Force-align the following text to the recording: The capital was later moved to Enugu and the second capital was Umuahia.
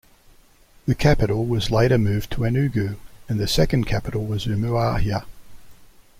The 0.87 0.95
capital 0.95 1.45
was 1.45 1.69
later 1.69 1.99
moved 1.99 2.31
to 2.31 2.41
Enugu 2.43 2.97
and 3.29 3.39
the 3.39 3.47
second 3.47 3.85
capital 3.85 4.25
was 4.25 4.47
Umuahia. 4.47 5.25